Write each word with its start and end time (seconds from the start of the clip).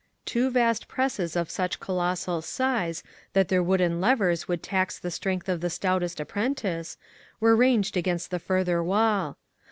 Two 0.25 0.49
vast 0.49 0.87
presses 0.87 1.35
of 1.35 1.51
such 1.51 1.79
colossal 1.79 2.41
size 2.41 3.03
that 3.33 3.49
their 3.49 3.61
wooden 3.61 4.01
levers 4.01 4.47
would 4.47 4.63
tax 4.63 4.97
the 4.97 5.11
strength 5.11 5.47
of 5.47 5.61
the 5.61 5.69
stoutest 5.69 6.19
apprentice, 6.19 6.97
were 7.39 7.55
ranged 7.55 7.95
against 7.95 8.31
the 8.31 8.39
further 8.39 8.83
wall. 8.83 9.37